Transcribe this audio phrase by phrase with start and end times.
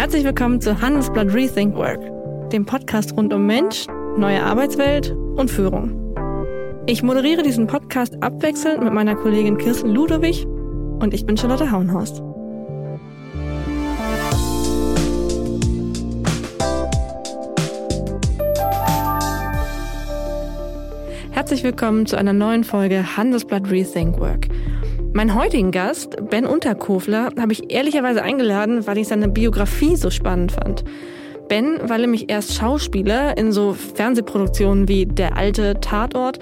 [0.00, 2.00] Herzlich willkommen zu Handelsblatt Rethink Work,
[2.52, 3.86] dem Podcast rund um Mensch,
[4.16, 6.16] neue Arbeitswelt und Führung.
[6.86, 12.22] Ich moderiere diesen Podcast abwechselnd mit meiner Kollegin Kirsten Ludowig und ich bin Charlotte Hauenhorst.
[21.32, 24.48] Herzlich willkommen zu einer neuen Folge Handelsblatt Rethink Work.
[25.12, 30.52] Meinen heutigen Gast, Ben Unterkofler, habe ich ehrlicherweise eingeladen, weil ich seine Biografie so spannend
[30.52, 30.84] fand.
[31.48, 36.38] Ben war nämlich erst Schauspieler in so Fernsehproduktionen wie Der alte Tatort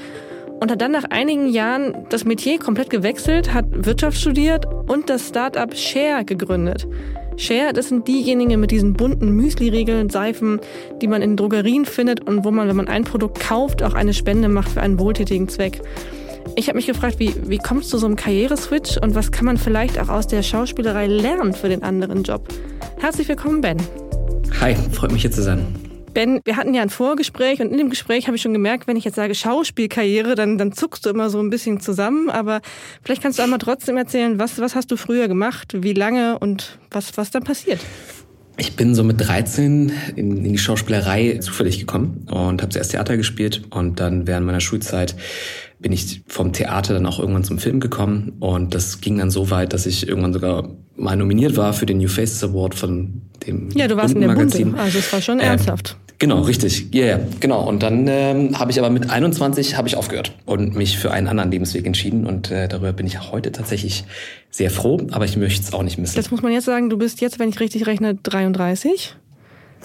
[0.60, 5.28] und hat dann nach einigen Jahren das Metier komplett gewechselt, hat Wirtschaft studiert und das
[5.28, 6.86] Startup Share gegründet.
[7.38, 10.60] Share, das sind diejenigen mit diesen bunten Müsli-Riegeln, Seifen,
[11.00, 14.12] die man in Drogerien findet und wo man, wenn man ein Produkt kauft, auch eine
[14.12, 15.80] Spende macht für einen wohltätigen Zweck.
[16.56, 19.44] Ich habe mich gefragt, wie, wie kommst du zu so einem Karriereswitch und was kann
[19.44, 22.48] man vielleicht auch aus der Schauspielerei lernen für den anderen Job?
[22.98, 23.78] Herzlich willkommen, Ben.
[24.60, 25.66] Hi, freut mich hier zu sein.
[26.14, 28.96] Ben, wir hatten ja ein Vorgespräch und in dem Gespräch habe ich schon gemerkt, wenn
[28.96, 32.28] ich jetzt sage Schauspielkarriere, dann, dann zuckst du immer so ein bisschen zusammen.
[32.30, 32.60] Aber
[33.04, 36.78] vielleicht kannst du einmal trotzdem erzählen, was, was hast du früher gemacht, wie lange und
[36.90, 37.80] was, was dann passiert?
[38.60, 43.16] Ich bin so mit 13 in, in die Schauspielerei zufällig gekommen und habe zuerst Theater
[43.16, 45.14] gespielt und dann während meiner Schulzeit
[45.78, 49.50] bin ich vom Theater dann auch irgendwann zum Film gekommen und das ging dann so
[49.50, 53.70] weit, dass ich irgendwann sogar mal nominiert war für den New Faces Award von dem
[53.70, 55.96] Ja, du warst in der Bunte, also es war schon ähm, ernsthaft.
[56.07, 56.88] Äh, genau, richtig.
[56.92, 57.66] Ja, yeah, genau.
[57.66, 61.28] Und dann ähm, habe ich aber mit 21 habe ich aufgehört und mich für einen
[61.28, 64.04] anderen Lebensweg entschieden und äh, darüber bin ich heute tatsächlich
[64.50, 66.16] sehr froh, aber ich möchte es auch nicht missen.
[66.16, 69.14] Das muss man jetzt sagen, du bist jetzt, wenn ich richtig rechne, 33.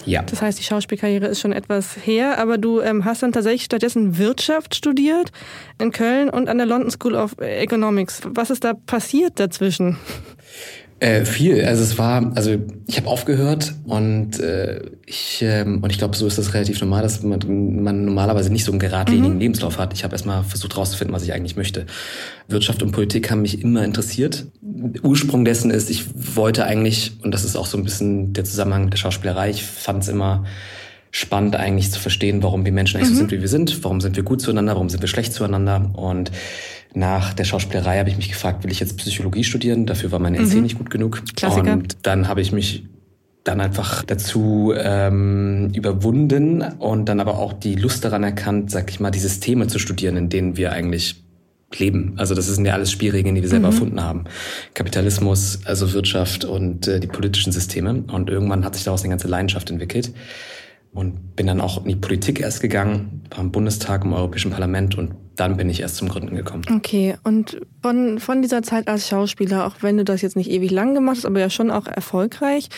[0.05, 0.23] Ja.
[0.23, 4.17] Das heißt, die Schauspielkarriere ist schon etwas her, aber du ähm, hast dann tatsächlich stattdessen
[4.17, 5.31] Wirtschaft studiert
[5.79, 8.21] in Köln und an der London School of Economics.
[8.25, 9.97] Was ist da passiert dazwischen?
[11.03, 11.65] Äh, viel.
[11.65, 12.55] Also es war, also
[12.87, 17.01] ich habe aufgehört und äh, ich ähm, und ich glaube, so ist das relativ normal,
[17.01, 19.39] dass man, man normalerweise nicht so einen geradlinigen mhm.
[19.39, 19.91] Lebenslauf hat.
[19.91, 21.87] Ich habe erstmal versucht herauszufinden, was ich eigentlich möchte.
[22.47, 24.45] Wirtschaft und Politik haben mich immer interessiert.
[25.01, 26.05] Ursprung dessen ist, ich
[26.37, 29.49] wollte eigentlich und das ist auch so ein bisschen der Zusammenhang der Schauspielerei.
[29.49, 30.45] Ich fand es immer
[31.11, 33.15] spannend eigentlich zu verstehen, warum wir Menschen eigentlich mhm.
[33.15, 33.83] so sind, wie wir sind.
[33.83, 34.75] Warum sind wir gut zueinander?
[34.75, 35.91] Warum sind wir schlecht zueinander?
[35.95, 36.31] Und
[36.93, 39.85] nach der Schauspielerei habe ich mich gefragt, will ich jetzt Psychologie studieren?
[39.85, 40.61] Dafür war meine NC mhm.
[40.61, 41.23] nicht gut genug.
[41.35, 41.73] Klassiker.
[41.73, 42.85] Und dann habe ich mich
[43.43, 48.99] dann einfach dazu ähm, überwunden und dann aber auch die Lust daran erkannt, sag ich
[48.99, 51.23] mal, die Systeme zu studieren, in denen wir eigentlich
[51.77, 52.13] leben.
[52.17, 53.73] Also das sind ja alles Spielregeln, die wir selber mhm.
[53.73, 54.23] erfunden haben.
[54.73, 58.03] Kapitalismus, also Wirtschaft und äh, die politischen Systeme.
[58.11, 60.13] Und irgendwann hat sich daraus eine ganze Leidenschaft entwickelt
[60.93, 64.97] und bin dann auch in die Politik erst gegangen, war im Bundestag, im Europäischen Parlament
[64.97, 66.63] und dann bin ich erst zum Gründen gekommen.
[66.75, 70.69] Okay, und von, von dieser Zeit als Schauspieler, auch wenn du das jetzt nicht ewig
[70.69, 72.69] lang gemacht hast, aber ja schon auch erfolgreich,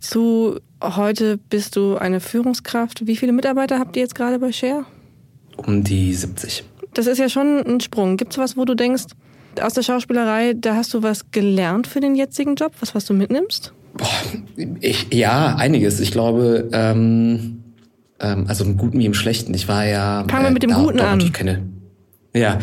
[0.00, 3.06] zu heute bist du eine Führungskraft.
[3.06, 4.84] Wie viele Mitarbeiter habt ihr jetzt gerade bei Share?
[5.56, 6.64] Um die 70.
[6.94, 8.16] Das ist ja schon ein Sprung.
[8.16, 9.04] Gibt es was, wo du denkst,
[9.60, 13.14] aus der Schauspielerei, da hast du was gelernt für den jetzigen Job, was, was du
[13.14, 13.72] mitnimmst?
[13.96, 14.08] Boah,
[14.80, 16.00] ich, ja, einiges.
[16.00, 17.62] Ich glaube, ähm,
[18.20, 19.54] ähm, also im Guten wie im Schlechten.
[19.54, 20.24] Ich war ja.
[20.28, 21.32] Fangen wir mit dem äh, Guten an.
[21.32, 21.62] Keine,
[22.36, 22.58] ja,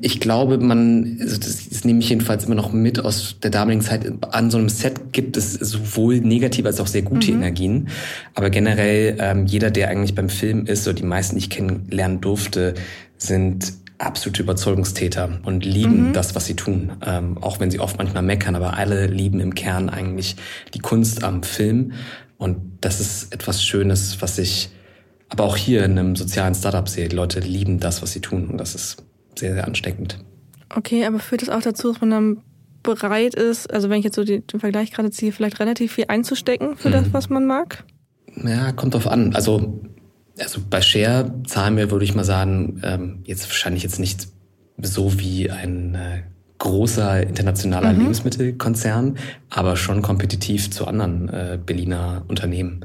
[0.00, 3.82] ich glaube, man, also das, das nehme ich jedenfalls immer noch mit aus der damaligen
[3.82, 4.06] Zeit.
[4.30, 7.38] An so einem Set gibt es sowohl negative als auch sehr gute mhm.
[7.38, 7.88] Energien.
[8.34, 12.20] Aber generell, ähm, jeder, der eigentlich beim Film ist, oder die meisten, die ich kennenlernen
[12.20, 12.74] durfte,
[13.18, 16.12] sind absolute Überzeugungstäter und lieben mhm.
[16.12, 16.92] das, was sie tun.
[17.04, 20.36] Ähm, auch wenn sie oft manchmal meckern, aber alle lieben im Kern eigentlich
[20.74, 21.92] die Kunst am Film.
[22.38, 24.70] Und das ist etwas Schönes, was ich
[25.28, 27.08] aber auch hier in einem sozialen Startup sehe.
[27.08, 28.48] Die Leute lieben das, was sie tun.
[28.48, 29.02] Und das ist
[29.36, 30.18] sehr, sehr ansteckend.
[30.74, 32.42] Okay, aber führt es auch dazu, dass man dann
[32.82, 36.76] bereit ist, also wenn ich jetzt so den Vergleich gerade ziehe, vielleicht relativ viel einzustecken
[36.76, 36.92] für mhm.
[36.92, 37.84] das, was man mag?
[38.44, 39.34] Ja, kommt drauf an.
[39.34, 39.80] Also
[40.38, 44.28] also bei Share zahlen wir, würde ich mal sagen, ähm, jetzt wahrscheinlich jetzt nicht
[44.82, 46.22] so wie ein äh,
[46.58, 48.00] großer internationaler mhm.
[48.00, 49.18] Lebensmittelkonzern,
[49.50, 52.84] aber schon kompetitiv zu anderen äh, Berliner Unternehmen.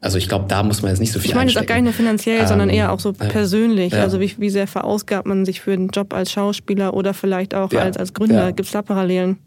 [0.00, 1.74] Also ich glaube, da muss man jetzt nicht so viel Ich meine jetzt auch gar
[1.76, 3.92] nicht nur finanziell, ähm, sondern eher auch so persönlich.
[3.92, 4.02] Ja.
[4.02, 7.72] Also wie, wie sehr verausgabt man sich für den Job als Schauspieler oder vielleicht auch
[7.72, 7.80] ja.
[7.80, 8.44] als, als Gründer?
[8.46, 8.50] Ja.
[8.50, 9.38] Gibt es da Parallelen?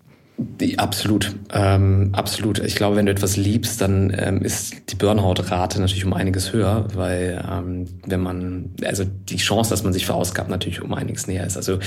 [0.78, 2.60] Absolut, ähm, absolut.
[2.60, 6.88] Ich glaube, wenn du etwas liebst, dann ähm, ist die Burnout-Rate natürlich um einiges höher,
[6.96, 11.46] weil ähm, wenn man, also die Chance, dass man sich verausgabt, natürlich um einiges näher
[11.46, 11.56] ist.
[11.56, 11.78] Also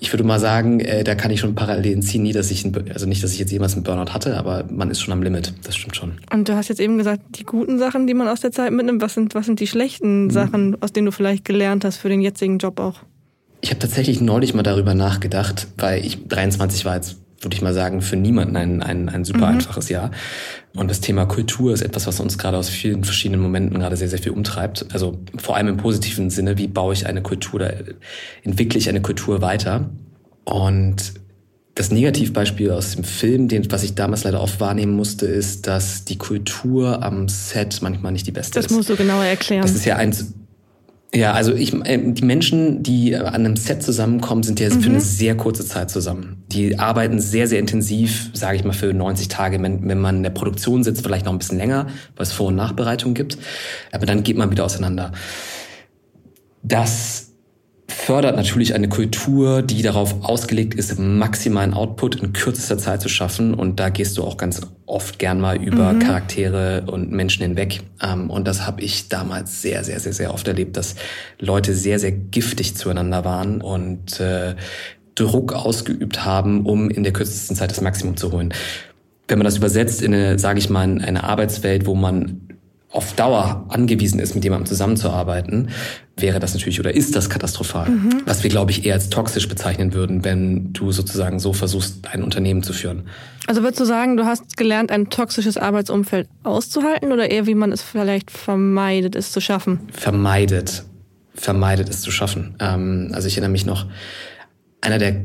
[0.00, 2.74] ich würde mal sagen, äh, da kann ich schon Parallelen ziehen, nie, dass ich, ein,
[2.92, 5.54] also nicht, dass ich jetzt jemals einen Burnout hatte, aber man ist schon am Limit.
[5.64, 6.18] Das stimmt schon.
[6.32, 9.00] Und du hast jetzt eben gesagt, die guten Sachen, die man aus der Zeit mitnimmt,
[9.00, 10.30] was sind, was sind die schlechten mhm.
[10.30, 13.00] Sachen, aus denen du vielleicht gelernt hast für den jetzigen Job auch?
[13.60, 17.74] Ich habe tatsächlich neulich mal darüber nachgedacht, weil ich 23 war jetzt würde ich mal
[17.74, 19.56] sagen, für niemanden ein, ein, ein super mhm.
[19.56, 20.10] einfaches Jahr.
[20.74, 24.08] Und das Thema Kultur ist etwas, was uns gerade aus vielen verschiedenen Momenten gerade sehr,
[24.08, 24.86] sehr viel umtreibt.
[24.92, 27.74] Also vor allem im positiven Sinne, wie baue ich eine Kultur oder
[28.42, 29.90] entwickle ich eine Kultur weiter?
[30.44, 31.14] Und
[31.74, 36.04] das Negativbeispiel aus dem Film, den, was ich damals leider oft wahrnehmen musste, ist, dass
[36.04, 38.70] die Kultur am Set manchmal nicht die beste das ist.
[38.70, 39.62] Das musst du genauer erklären.
[39.62, 40.34] Das ist ja eins,
[41.14, 44.80] ja, also ich, äh, die Menschen, die an einem Set zusammenkommen, sind ja mhm.
[44.80, 46.42] für eine sehr kurze Zeit zusammen.
[46.48, 49.62] Die arbeiten sehr, sehr intensiv, sage ich mal, für 90 Tage.
[49.62, 52.48] Wenn, wenn man in der Produktion sitzt, vielleicht noch ein bisschen länger, weil es Vor-
[52.48, 53.36] und Nachbereitung gibt.
[53.90, 55.12] Aber dann geht man wieder auseinander.
[56.62, 57.31] Das
[57.92, 63.54] fördert natürlich eine Kultur, die darauf ausgelegt ist, maximalen Output in kürzester Zeit zu schaffen.
[63.54, 66.00] Und da gehst du auch ganz oft gern mal über mhm.
[66.00, 67.80] Charaktere und Menschen hinweg.
[68.02, 70.96] Ähm, und das habe ich damals sehr, sehr, sehr, sehr oft erlebt, dass
[71.38, 74.54] Leute sehr, sehr giftig zueinander waren und äh,
[75.14, 78.52] Druck ausgeübt haben, um in der kürzesten Zeit das Maximum zu holen.
[79.28, 82.51] Wenn man das übersetzt in eine, sage ich mal, eine Arbeitswelt, wo man
[82.92, 85.70] auf Dauer angewiesen ist, mit jemandem zusammenzuarbeiten,
[86.16, 87.88] wäre das natürlich oder ist das katastrophal.
[87.88, 88.22] Mhm.
[88.26, 92.22] Was wir, glaube ich, eher als toxisch bezeichnen würden, wenn du sozusagen so versuchst, ein
[92.22, 93.04] Unternehmen zu führen.
[93.46, 97.72] Also würdest du sagen, du hast gelernt, ein toxisches Arbeitsumfeld auszuhalten oder eher, wie man
[97.72, 99.80] es vielleicht vermeidet, es zu schaffen?
[99.90, 100.84] Vermeidet.
[101.34, 102.56] Vermeidet es zu schaffen.
[102.60, 103.86] Ähm, also ich erinnere mich noch,
[104.82, 105.24] einer der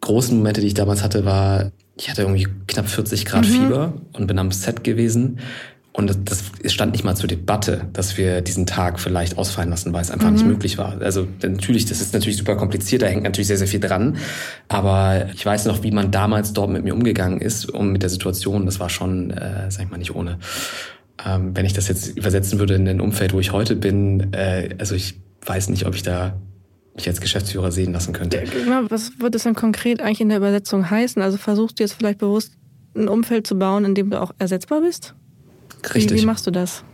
[0.00, 3.50] großen Momente, die ich damals hatte, war, ich hatte irgendwie knapp 40 Grad mhm.
[3.50, 5.38] Fieber und bin am Set gewesen
[5.96, 6.42] und das
[6.72, 10.26] stand nicht mal zur Debatte, dass wir diesen Tag vielleicht ausfallen lassen, weil es einfach
[10.26, 10.34] mhm.
[10.34, 11.00] nicht möglich war.
[11.00, 14.16] Also natürlich, das ist natürlich super kompliziert, da hängt natürlich sehr, sehr viel dran.
[14.66, 18.10] Aber ich weiß noch, wie man damals dort mit mir umgegangen ist und mit der
[18.10, 20.40] Situation, das war schon, äh, sag ich mal, nicht ohne.
[21.24, 24.70] Ähm, wenn ich das jetzt übersetzen würde in ein Umfeld, wo ich heute bin, äh,
[24.78, 26.36] also ich weiß nicht, ob ich da
[26.96, 28.42] mich als Geschäftsführer sehen lassen könnte.
[28.88, 31.22] Was würde es dann konkret eigentlich in der Übersetzung heißen?
[31.22, 32.54] Also versuchst du jetzt vielleicht bewusst
[32.96, 35.14] ein Umfeld zu bauen, in dem du auch ersetzbar bist?
[35.94, 36.18] Richtig.
[36.18, 36.84] Wie, wie machst du das?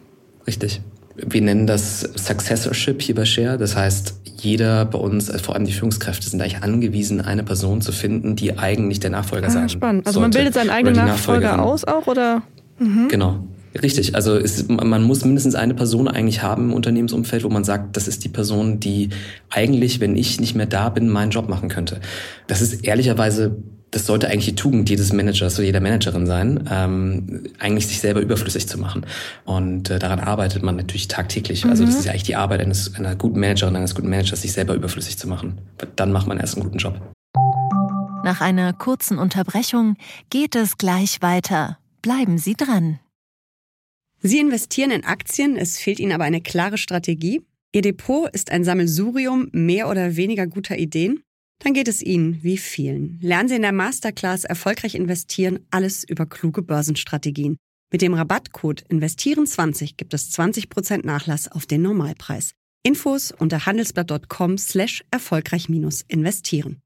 [0.47, 0.81] Richtig.
[1.17, 3.59] Wir nennen das Successorship hier bei Share.
[3.59, 7.81] Das heißt, jeder bei uns, äh, vor allem die Führungskräfte, sind eigentlich angewiesen, eine Person
[7.83, 10.07] zu finden, die eigentlich der Nachfolger ah, sein spannend.
[10.07, 12.43] Also man bildet seinen eigenen Nachfolger aus auch, oder?
[12.79, 13.09] Mhm.
[13.09, 13.45] Genau.
[13.81, 17.97] Richtig, also es, man muss mindestens eine Person eigentlich haben im Unternehmensumfeld, wo man sagt,
[17.97, 19.11] das ist die Person, die
[19.49, 22.01] eigentlich, wenn ich nicht mehr da bin, meinen Job machen könnte.
[22.49, 23.57] Das ist ehrlicherweise
[23.91, 28.21] das sollte eigentlich die Tugend jedes Managers oder jeder Managerin sein, ähm, eigentlich sich selber
[28.21, 29.05] überflüssig zu machen.
[29.45, 31.65] Und äh, daran arbeitet man natürlich tagtäglich.
[31.65, 31.71] Mhm.
[31.71, 31.99] Also das mhm.
[31.99, 35.19] ist ja eigentlich die Arbeit eines, einer guten Managerin, eines guten Managers, sich selber überflüssig
[35.19, 35.59] zu machen.
[35.97, 37.01] Dann macht man erst einen guten Job.
[38.23, 39.97] Nach einer kurzen Unterbrechung
[40.29, 41.79] geht es gleich weiter.
[42.03, 43.01] Bleiben Sie dran.
[44.23, 47.43] Sie investieren in Aktien, es fehlt Ihnen aber eine klare Strategie.
[47.73, 51.23] Ihr Depot ist ein Sammelsurium mehr oder weniger guter Ideen.
[51.61, 53.19] Dann geht es Ihnen wie vielen.
[53.21, 57.59] Lernen Sie in der Masterclass Erfolgreich investieren alles über kluge Börsenstrategien.
[57.93, 62.53] Mit dem Rabattcode Investieren20 gibt es 20% Nachlass auf den Normalpreis.
[62.83, 66.81] Infos unter handelsblatt.com slash erfolgreich-investieren.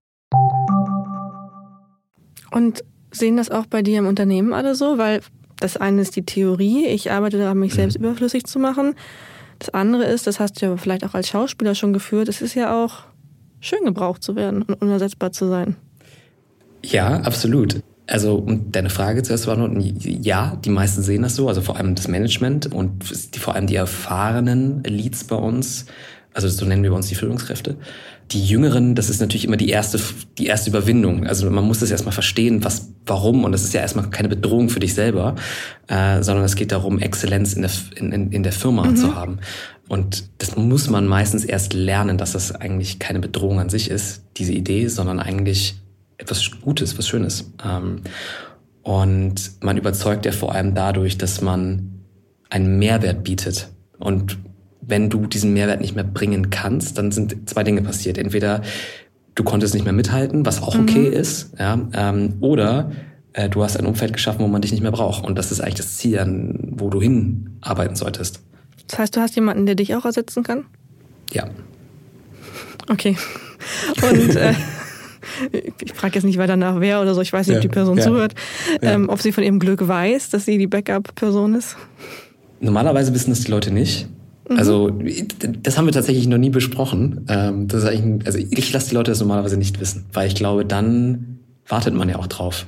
[2.51, 4.99] Und sehen das auch bei dir im Unternehmen alle so?
[4.99, 5.21] Weil
[5.61, 8.07] das eine ist die Theorie, ich arbeite daran, mich selbst mhm.
[8.07, 8.97] überflüssig zu machen.
[9.61, 12.55] Das andere ist, das hast du ja vielleicht auch als Schauspieler schon geführt, es ist
[12.55, 13.05] ja auch
[13.65, 15.77] schön gebraucht zu werden und unersetzbar zu sein.
[16.85, 17.81] Ja, absolut.
[18.07, 21.77] Also, um deine Frage zuerst zu beantworten, ja, die meisten sehen das so, also vor
[21.77, 25.87] allem das Management und die, vor allem die erfahrenen Leads bei uns,
[26.35, 27.77] also so nennen wir bei uns die Führungskräfte.
[28.33, 30.01] Die Jüngeren, das ist natürlich immer die erste,
[30.37, 31.27] die erste Überwindung.
[31.27, 33.45] Also man muss das erstmal verstehen, was, warum.
[33.45, 35.37] Und das ist ja erstmal keine Bedrohung für dich selber,
[35.87, 38.97] äh, sondern es geht darum, Exzellenz in der, in, in der Firma mhm.
[38.97, 39.39] zu haben.
[39.89, 44.23] Und das muss man meistens erst lernen, dass das eigentlich keine Bedrohung an sich ist,
[44.37, 45.77] diese Idee, sondern eigentlich
[46.17, 47.53] etwas Gutes, was Schönes.
[47.65, 48.01] Ähm,
[48.83, 52.01] und man überzeugt ja vor allem dadurch, dass man
[52.51, 53.69] einen Mehrwert bietet.
[53.99, 54.39] Und
[54.81, 58.19] wenn du diesen Mehrwert nicht mehr bringen kannst, dann sind zwei Dinge passiert.
[58.19, 58.63] Entweder
[59.35, 61.13] du konntest nicht mehr mithalten, was auch okay mhm.
[61.13, 62.93] ist, ja, ähm, oder
[63.33, 65.25] äh, du hast ein Umfeld geschaffen, wo man dich nicht mehr braucht.
[65.25, 68.43] Und das ist eigentlich das Ziel, an wo du hinarbeiten solltest.
[68.89, 70.65] Das heißt, du hast jemanden, der dich auch ersetzen kann?
[71.33, 71.49] Ja.
[72.91, 73.17] Okay.
[74.03, 74.55] Und äh,
[75.81, 77.69] ich frage jetzt nicht weiter nach, wer oder so, ich weiß nicht, ja, ob die
[77.69, 78.35] Person ja, zuhört,
[78.83, 78.93] ja.
[78.93, 81.77] Ähm, ob sie von ihrem Glück weiß, dass sie die Backup-Person ist.
[82.61, 84.09] Normalerweise wissen das die Leute nicht.
[84.49, 84.59] Mhm.
[84.59, 84.91] Also
[85.63, 87.25] das haben wir tatsächlich noch nie besprochen.
[87.29, 90.35] Ähm, das ist eigentlich, also ich lasse die Leute das normalerweise nicht wissen, weil ich
[90.35, 92.67] glaube, dann wartet man ja auch drauf.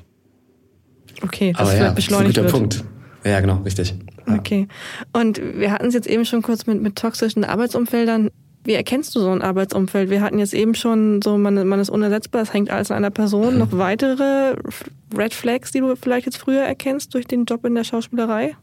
[1.23, 2.83] Okay, das Aber ja, beschleunigt das ist ein guter wird.
[2.83, 2.85] Punkt.
[3.25, 3.95] Ja, genau, richtig.
[4.27, 4.69] Okay.
[5.13, 8.31] Und wir hatten es jetzt eben schon kurz mit, mit toxischen Arbeitsumfeldern.
[8.65, 10.11] Wie erkennst du so ein Arbeitsumfeld?
[10.11, 13.11] Wir hatten jetzt eben schon so, man, man ist unersetzbar, es hängt alles an einer
[13.11, 13.55] Person.
[13.55, 13.59] Mhm.
[13.61, 14.57] Noch weitere
[15.17, 18.57] Red Flags, die du vielleicht jetzt früher erkennst durch den Job in der Schauspielerei?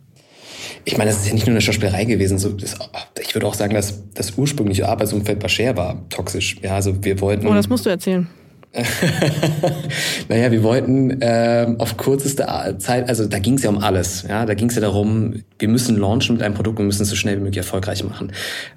[0.83, 2.37] Ich meine, das ist ja nicht nur eine Schauspielerei gewesen.
[2.37, 2.75] So, das,
[3.21, 6.57] ich würde auch sagen, dass das ursprüngliche Arbeitsumfeld bei Share war toxisch.
[6.61, 7.47] Ja, also wir wollten.
[7.47, 8.27] Oh, das musst du erzählen.
[10.29, 12.47] naja, wir wollten ähm, auf kürzeste
[12.79, 14.25] Zeit, also da ging es ja um alles.
[14.27, 17.09] Ja, da ging es ja darum, wir müssen launchen mit einem Produkt, wir müssen es
[17.09, 18.31] so schnell wie möglich erfolgreich machen.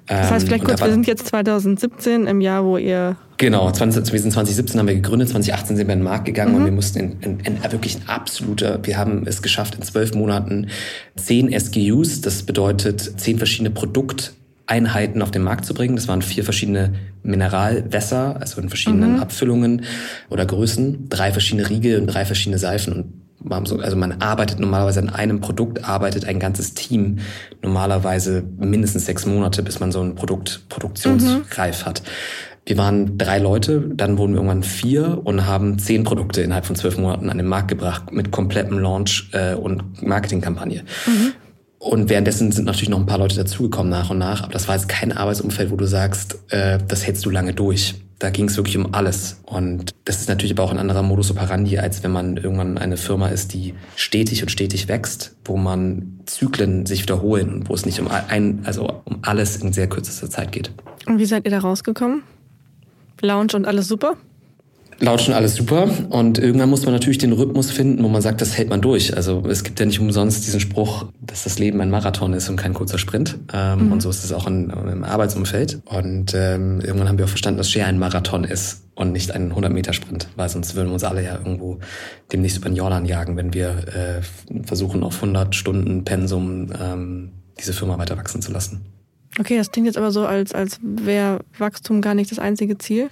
[0.05, 4.13] Das heißt, vielleicht ähm, kurz, wir sind jetzt 2017 im Jahr, wo ihr Genau, 20,
[4.13, 6.57] wir sind 2017 haben wir gegründet, 2018 sind wir in den Markt gegangen mhm.
[6.57, 10.13] und wir mussten in, in, in wirklich ein absoluter, wir haben es geschafft, in zwölf
[10.13, 10.67] Monaten
[11.15, 14.33] zehn SKUs, das bedeutet zehn verschiedene Produkt
[14.67, 15.95] Einheiten auf den Markt zu bringen.
[15.95, 16.93] Das waren vier verschiedene
[17.23, 19.19] Mineralwässer, also in verschiedenen mhm.
[19.19, 19.83] Abfüllungen
[20.29, 25.09] oder Größen, drei verschiedene Riegel und drei verschiedene Seifen und also man arbeitet normalerweise an
[25.09, 27.19] einem Produkt, arbeitet ein ganzes Team
[27.61, 31.85] normalerweise mindestens sechs Monate, bis man so ein Produkt produktionsreif mhm.
[31.85, 32.01] hat.
[32.65, 36.75] Wir waren drei Leute, dann wurden wir irgendwann vier und haben zehn Produkte innerhalb von
[36.75, 40.83] zwölf Monaten an den Markt gebracht mit komplettem Launch äh, und Marketingkampagne.
[41.05, 41.33] Mhm.
[41.79, 44.75] Und währenddessen sind natürlich noch ein paar Leute dazugekommen nach und nach, aber das war
[44.75, 47.95] jetzt kein Arbeitsumfeld, wo du sagst, äh, das hältst du lange durch.
[48.19, 49.41] Da ging es wirklich um alles.
[49.45, 52.97] Und das ist natürlich aber auch ein anderer Modus operandi, als wenn man irgendwann eine
[52.97, 57.85] Firma ist, die stetig und stetig wächst, wo man Zyklen sich wiederholen und wo es
[57.85, 60.71] nicht um ein, also um alles in sehr kürzester Zeit geht.
[61.05, 62.23] Und wie seid ihr da rausgekommen?
[63.21, 64.17] Lounge und alles super?
[64.99, 65.89] Laut schon alles super.
[66.09, 69.15] Und irgendwann muss man natürlich den Rhythmus finden, wo man sagt, das hält man durch.
[69.15, 72.55] Also es gibt ja nicht umsonst diesen Spruch, dass das Leben ein Marathon ist und
[72.55, 73.37] kein kurzer Sprint.
[73.53, 73.91] Ähm, mhm.
[73.93, 75.81] Und so ist es auch in, im Arbeitsumfeld.
[75.85, 79.53] Und ähm, irgendwann haben wir auch verstanden, dass Share ein Marathon ist und nicht ein
[79.53, 81.79] 100-Meter-Sprint, weil sonst würden wir uns alle ja irgendwo
[82.31, 87.73] demnächst über den Jordan jagen, wenn wir äh, versuchen, auf 100 Stunden Pensum ähm, diese
[87.73, 88.85] Firma weiter wachsen zu lassen.
[89.39, 93.09] Okay, das klingt jetzt aber so, als, als wäre Wachstum gar nicht das einzige Ziel.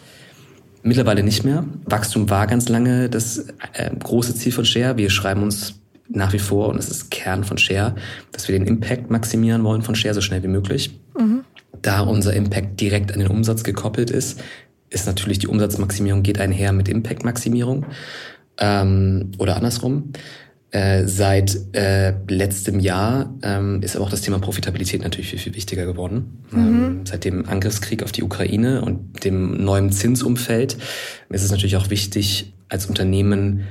[0.87, 1.65] Mittlerweile nicht mehr.
[1.85, 4.97] Wachstum war ganz lange das äh, große Ziel von Share.
[4.97, 7.95] Wir schreiben uns nach wie vor, und das ist Kern von Share,
[8.31, 10.99] dass wir den Impact maximieren wollen von Share so schnell wie möglich.
[11.17, 11.43] Mhm.
[11.81, 14.39] Da unser Impact direkt an den Umsatz gekoppelt ist,
[14.91, 17.87] ist natürlich die Umsatzmaximierung geht einher mit Impact-Maximierung
[18.59, 20.11] ähm, oder andersrum.
[20.75, 25.55] Äh, seit äh, letztem Jahr ähm, ist aber auch das Thema Profitabilität natürlich viel, viel
[25.55, 26.43] wichtiger geworden.
[26.51, 26.57] Mhm.
[26.59, 30.75] Ähm, seit dem Angriffskrieg auf die Ukraine und dem neuen Zinsumfeld
[31.29, 33.61] ist es natürlich auch wichtig, als Unternehmen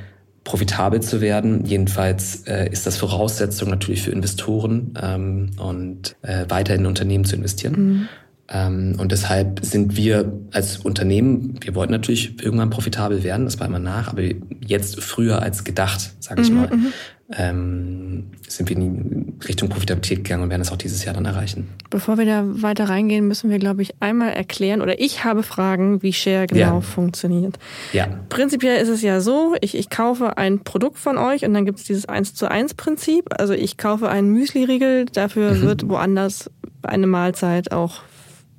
[0.44, 1.66] profitabel zu werden.
[1.66, 7.36] Jedenfalls äh, ist das Voraussetzung natürlich für Investoren ähm, und äh, weiter in Unternehmen zu
[7.36, 7.74] investieren.
[7.76, 8.08] Mhm.
[8.48, 13.66] Ähm, und deshalb sind wir als Unternehmen, wir wollten natürlich irgendwann profitabel werden, das war
[13.66, 14.22] immer nach, aber
[14.60, 16.92] jetzt früher als gedacht, sage ich mhm, mal, mhm.
[17.32, 21.24] ähm, sind wir in die Richtung Profitabilität gegangen und werden es auch dieses Jahr dann
[21.24, 21.68] erreichen.
[21.88, 26.02] Bevor wir da weiter reingehen, müssen wir, glaube ich, einmal erklären, oder ich habe Fragen,
[26.02, 26.80] wie Share genau ja.
[26.82, 27.58] funktioniert.
[27.94, 28.08] Ja.
[28.28, 31.78] Prinzipiell ist es ja so, ich, ich kaufe ein Produkt von euch und dann gibt
[31.78, 33.30] es dieses 1 zu 1 Prinzip.
[33.38, 35.62] Also ich kaufe einen Müsli-Riegel, dafür mhm.
[35.62, 36.50] wird woanders
[36.82, 38.02] eine Mahlzeit auch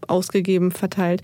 [0.07, 1.21] ausgegeben, verteilt.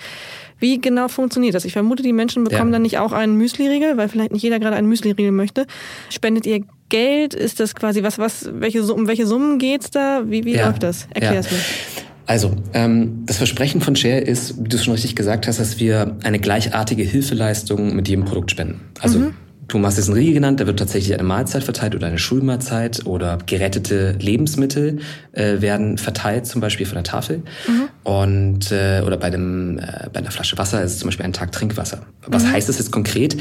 [0.60, 1.66] Wie genau funktioniert das?
[1.66, 2.74] Ich vermute, die Menschen bekommen ja.
[2.74, 5.66] dann nicht auch einen Müsli-Riegel, weil vielleicht nicht jeder gerade einen Müsli-Riegel möchte.
[6.10, 7.34] Spendet ihr Geld?
[7.34, 10.24] Ist das quasi was, was, welche, um welche Summen geht's da?
[10.28, 10.68] Wie, wie ja.
[10.68, 11.08] läuft das?
[11.14, 11.58] Erklär's ja.
[11.58, 11.64] mir.
[12.28, 16.18] Also, ähm, das Versprechen von Share ist, wie du schon richtig gesagt hast, dass wir
[16.24, 18.82] eine gleichartige Hilfeleistung mit jedem Produkt spenden.
[19.00, 19.34] Also mhm.
[19.68, 23.06] Du hast jetzt einen Riegel genannt, da wird tatsächlich eine Mahlzeit verteilt oder eine Schulmahlzeit
[23.06, 25.00] oder gerettete Lebensmittel
[25.34, 27.44] äh, werden verteilt, zum Beispiel von der Tafel.
[27.68, 27.90] Mhm.
[28.04, 31.34] Und äh, oder bei dem äh, bei einer Flasche Wasser ist es zum Beispiel ein
[31.34, 32.02] Tag Trinkwasser.
[32.26, 32.52] Was mhm.
[32.54, 33.38] heißt das jetzt konkret?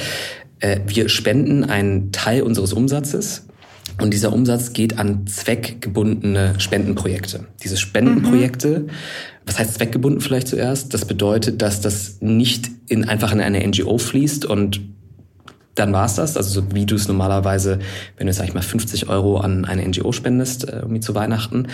[0.61, 3.47] Äh, wir spenden einen Teil unseres Umsatzes
[4.01, 7.47] und dieser Umsatz geht an zweckgebundene Spendenprojekte.
[7.63, 8.91] Diese Spendenprojekte, mhm.
[9.47, 10.95] was heißt zweckgebunden vielleicht zuerst?
[10.95, 14.81] Das bedeutet, dass das nicht in, einfach in eine NGO fließt und
[15.81, 16.37] dann war's das.
[16.37, 17.79] Also so wie du es normalerweise,
[18.17, 21.69] wenn du, sag ich mal, 50 Euro an eine NGO spendest, äh, irgendwie zu Weihnachten,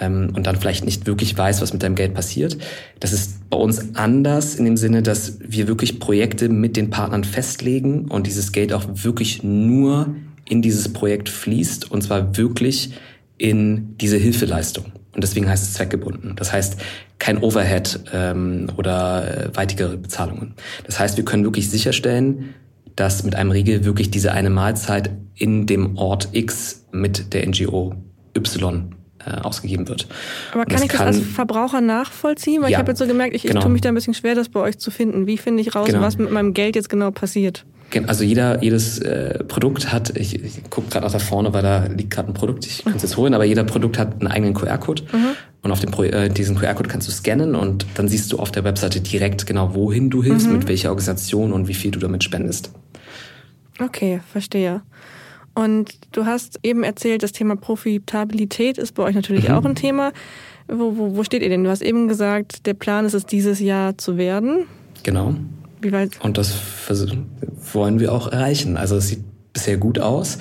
[0.00, 2.58] ähm, und dann vielleicht nicht wirklich weißt, was mit deinem Geld passiert.
[3.00, 7.24] Das ist bei uns anders in dem Sinne, dass wir wirklich Projekte mit den Partnern
[7.24, 10.14] festlegen und dieses Geld auch wirklich nur
[10.48, 12.94] in dieses Projekt fließt und zwar wirklich
[13.38, 14.86] in diese Hilfeleistung.
[15.14, 16.36] Und deswegen heißt es zweckgebunden.
[16.36, 16.78] Das heißt,
[17.18, 20.54] kein Overhead ähm, oder äh, weitere Bezahlungen.
[20.84, 22.54] Das heißt, wir können wirklich sicherstellen,
[22.96, 27.94] dass mit einem Riegel wirklich diese eine Mahlzeit in dem Ort X mit der NGO
[28.36, 28.94] Y
[29.24, 30.06] äh, ausgegeben wird.
[30.52, 32.62] Aber kann das ich das als Verbraucher nachvollziehen?
[32.62, 33.58] Weil ja, ich habe jetzt so gemerkt, ich, genau.
[33.58, 35.26] ich tue mich da ein bisschen schwer, das bei euch zu finden.
[35.26, 36.00] Wie finde ich raus, genau.
[36.00, 37.64] was mit meinem Geld jetzt genau passiert?
[38.06, 41.84] Also jeder, jedes äh, Produkt hat, ich, ich gucke gerade nach da vorne, weil da
[41.86, 44.54] liegt gerade ein Produkt, ich kann es jetzt holen, aber jeder Produkt hat einen eigenen
[44.54, 45.02] QR-Code.
[45.12, 45.36] Mhm.
[45.62, 48.50] Und auf dem Pro äh, diesen QR-Code kannst du scannen und dann siehst du auf
[48.50, 50.54] der Webseite direkt genau, wohin du hilfst, mhm.
[50.54, 52.72] mit welcher Organisation und wie viel du damit spendest.
[53.80, 54.82] Okay, verstehe.
[55.54, 59.54] Und du hast eben erzählt, das Thema Profitabilität ist bei euch natürlich mhm.
[59.54, 60.12] auch ein Thema.
[60.66, 61.64] Wo, wo, wo steht ihr denn?
[61.64, 64.66] Du hast eben gesagt, der Plan ist es, dieses Jahr zu werden.
[65.02, 65.34] Genau.
[65.80, 66.18] Wie weit?
[66.22, 66.54] Und das
[67.72, 68.76] wollen wir auch erreichen.
[68.76, 70.38] Also es sieht bisher gut aus.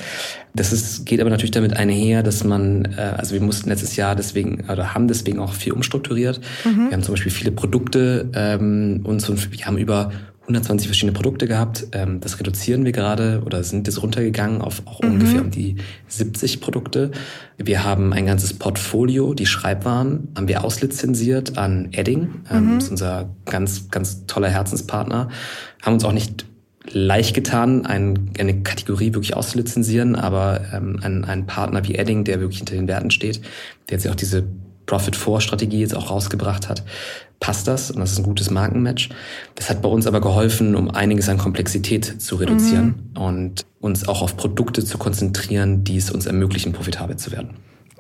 [0.53, 4.15] Das ist, geht aber natürlich damit einher, dass man, äh, also wir mussten letztes Jahr
[4.15, 6.41] deswegen oder haben deswegen auch viel umstrukturiert.
[6.65, 6.88] Mhm.
[6.88, 11.88] Wir haben zum Beispiel viele Produkte ähm, und wir haben über 120 verschiedene Produkte gehabt.
[11.93, 15.13] Ähm, das reduzieren wir gerade oder sind jetzt runtergegangen auf auch mhm.
[15.13, 15.77] ungefähr um die
[16.08, 17.12] 70 Produkte.
[17.58, 22.41] Wir haben ein ganzes Portfolio, die Schreibwaren haben wir auslizenziert an Edding.
[22.51, 22.75] Ähm, mhm.
[22.75, 25.29] Das ist unser ganz, ganz toller Herzenspartner.
[25.81, 26.46] Haben uns auch nicht
[26.93, 32.39] leicht getan, ein, eine Kategorie wirklich auszulizenzieren, aber ähm, ein, ein Partner wie Edding, der
[32.39, 33.41] wirklich hinter den Werten steht,
[33.89, 34.43] der jetzt auch diese
[34.86, 36.83] Profit-For-Strategie jetzt auch rausgebracht hat,
[37.39, 39.10] passt das und das ist ein gutes Markenmatch.
[39.55, 43.21] Das hat bei uns aber geholfen, um einiges an Komplexität zu reduzieren mhm.
[43.21, 47.51] und uns auch auf Produkte zu konzentrieren, die es uns ermöglichen, profitabel zu werden.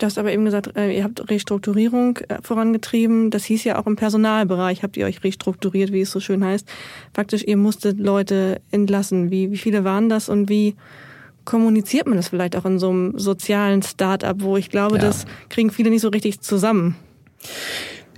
[0.01, 3.29] Du hast aber eben gesagt, äh, ihr habt Restrukturierung äh, vorangetrieben.
[3.29, 6.67] Das hieß ja auch im Personalbereich habt ihr euch restrukturiert, wie es so schön heißt.
[7.13, 9.29] Faktisch, ihr musstet Leute entlassen.
[9.29, 10.75] Wie, wie viele waren das und wie
[11.45, 15.03] kommuniziert man das vielleicht auch in so einem sozialen Start-up, wo ich glaube, ja.
[15.03, 16.95] das kriegen viele nicht so richtig zusammen?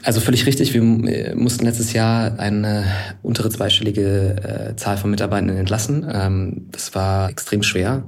[0.04, 0.74] Also völlig richtig.
[0.74, 2.86] Wir äh, mussten letztes Jahr eine
[3.24, 6.10] untere zweistellige äh, Zahl von Mitarbeitenden entlassen.
[6.10, 8.06] Ähm, das war extrem schwer.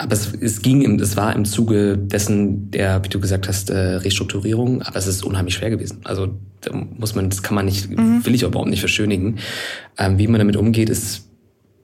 [0.00, 3.68] Aber es, es ging, im, es war im Zuge dessen der, wie du gesagt hast,
[3.68, 4.80] äh, Restrukturierung.
[4.80, 5.98] Aber es ist unheimlich schwer gewesen.
[6.04, 6.28] Also
[6.62, 8.24] da muss man, das kann man nicht, mhm.
[8.24, 9.36] will ich überhaupt nicht verschönigen.
[9.98, 11.28] Ähm, wie man damit umgeht, ist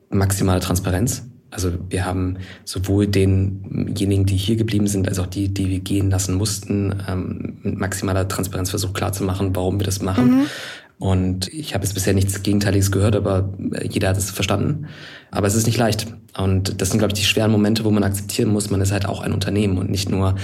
[0.09, 1.25] maximale Transparenz.
[1.51, 6.09] Also wir haben sowohl denjenigen, die hier geblieben sind, als auch die, die wir gehen
[6.09, 10.41] lassen mussten, ähm, mit maximaler Transparenz versucht klarzumachen, warum wir das machen.
[10.41, 10.47] Mhm.
[10.99, 14.87] Und ich habe jetzt bisher nichts Gegenteiliges gehört, aber äh, jeder hat es verstanden.
[15.31, 16.07] Aber es ist nicht leicht.
[16.39, 19.07] Und das sind, glaube ich, die schweren Momente, wo man akzeptieren muss, man ist halt
[19.07, 20.37] auch ein Unternehmen und nicht nur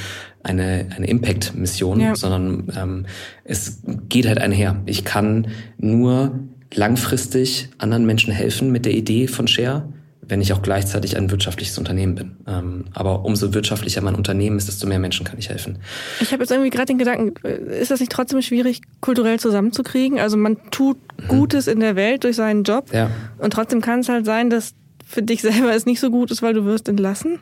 [0.42, 2.14] eine, eine Impact-Mission, ja.
[2.14, 3.06] sondern ähm,
[3.44, 4.82] es geht halt einher.
[4.86, 6.38] Ich kann nur
[6.74, 9.88] langfristig anderen Menschen helfen mit der Idee von Share
[10.24, 12.36] wenn ich auch gleichzeitig ein wirtschaftliches Unternehmen bin.
[12.46, 15.78] Ähm, aber umso wirtschaftlicher mein Unternehmen ist, desto mehr Menschen kann ich helfen.
[16.20, 20.20] Ich habe jetzt irgendwie gerade den Gedanken, ist das nicht trotzdem schwierig, kulturell zusammenzukriegen?
[20.20, 21.28] Also man tut mhm.
[21.28, 23.10] Gutes in der Welt durch seinen Job ja.
[23.38, 26.40] und trotzdem kann es halt sein, dass für dich selber es nicht so gut ist,
[26.40, 27.40] weil du wirst entlassen?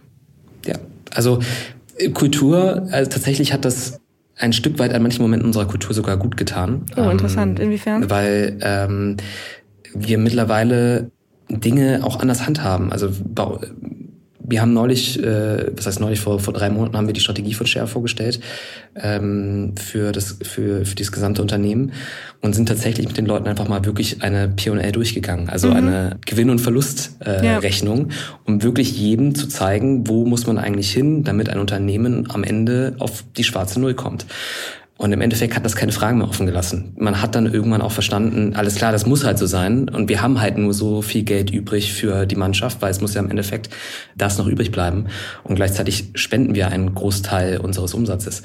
[0.65, 0.77] Ja,
[1.15, 1.41] also
[2.15, 4.01] Kultur, also tatsächlich hat das
[4.37, 6.87] ein Stück weit an manchen Momenten unserer Kultur sogar gut getan.
[6.97, 7.61] Oh, interessant.
[7.61, 8.09] Ähm, Inwiefern?
[8.09, 9.19] Weil ähm,
[9.95, 11.11] wir mittlerweile
[11.51, 12.93] Dinge auch anders handhaben.
[12.93, 13.11] Also
[14.51, 17.55] wir haben neulich, äh, was heißt neulich, vor, vor drei Monaten haben wir die Strategie
[17.55, 18.41] von Share vorgestellt
[18.97, 21.93] ähm, für, das, für, für dieses gesamte Unternehmen
[22.41, 25.77] und sind tatsächlich mit den Leuten einfach mal wirklich eine P&L durchgegangen, also mhm.
[25.77, 28.17] eine Gewinn- und Verlustrechnung, äh, ja.
[28.45, 32.97] um wirklich jedem zu zeigen, wo muss man eigentlich hin, damit ein Unternehmen am Ende
[32.99, 34.27] auf die schwarze Null kommt.
[35.01, 36.93] Und im Endeffekt hat das keine Fragen mehr offen gelassen.
[36.99, 39.89] Man hat dann irgendwann auch verstanden, alles klar, das muss halt so sein.
[39.89, 43.15] Und wir haben halt nur so viel Geld übrig für die Mannschaft, weil es muss
[43.15, 43.71] ja im Endeffekt
[44.15, 45.07] das noch übrig bleiben.
[45.43, 48.43] Und gleichzeitig spenden wir einen Großteil unseres Umsatzes.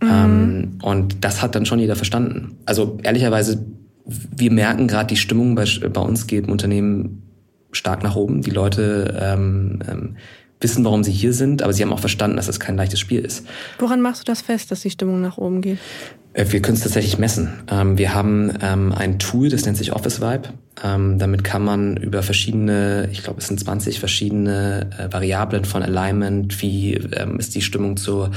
[0.00, 0.08] Mhm.
[0.08, 2.56] Ähm, und das hat dann schon jeder verstanden.
[2.66, 3.66] Also ehrlicherweise,
[4.04, 7.24] wir merken gerade, die Stimmung bei, bei uns geht im Unternehmen
[7.72, 8.42] stark nach oben.
[8.42, 10.16] Die Leute ähm, ähm,
[10.60, 13.20] wissen, warum sie hier sind, aber sie haben auch verstanden, dass es kein leichtes Spiel
[13.20, 13.46] ist.
[13.78, 15.78] Woran machst du das fest, dass die Stimmung nach oben geht?
[16.36, 17.48] Äh, wir können es tatsächlich messen.
[17.70, 20.50] Ähm, wir haben ähm, ein Tool, das nennt sich Office Vibe.
[20.84, 25.82] Ähm, damit kann man über verschiedene, ich glaube, es sind 20 verschiedene äh, Variablen von
[25.82, 26.92] Alignment, wie
[27.38, 28.28] ist die Stimmung zu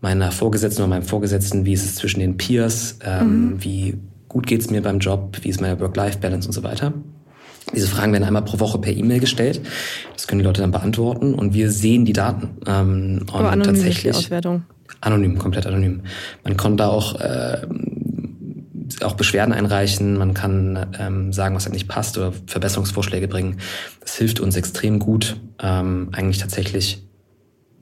[0.00, 3.56] meiner Vorgesetzten oder meinem Vorgesetzten, wie ist es zwischen den Peers, mhm.
[3.58, 3.94] wie
[4.28, 6.92] gut geht es mir beim Job, wie ist meine Work-Life-Balance und so weiter.
[7.72, 9.60] Diese Fragen werden einmal pro Woche per E-Mail gestellt.
[10.12, 12.58] Das können die Leute dann beantworten und wir sehen die Daten.
[12.66, 14.64] Ähm, Aber anonym tatsächlich die Auswertung.
[15.00, 16.02] Anonym, komplett anonym.
[16.44, 17.66] Man konnte auch äh,
[19.02, 23.58] auch Beschwerden einreichen, man kann ähm, sagen, was einem nicht passt oder Verbesserungsvorschläge bringen.
[24.00, 27.02] Das hilft uns extrem gut, ähm, eigentlich tatsächlich,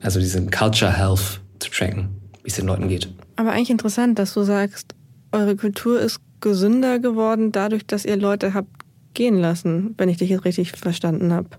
[0.01, 2.09] also diesen Culture Health zu tracken,
[2.43, 3.13] wie es den Leuten geht.
[3.35, 4.95] Aber eigentlich interessant, dass du sagst,
[5.31, 8.82] eure Kultur ist gesünder geworden dadurch, dass ihr Leute habt
[9.13, 11.49] gehen lassen, wenn ich dich jetzt richtig verstanden habe.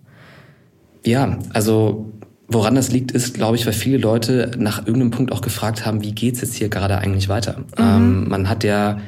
[1.04, 2.12] Ja, also
[2.48, 6.02] woran das liegt, ist, glaube ich, weil viele Leute nach irgendeinem Punkt auch gefragt haben,
[6.02, 7.58] wie geht's jetzt hier gerade eigentlich weiter?
[7.58, 7.64] Mhm.
[7.78, 8.98] Ähm, man hat ja,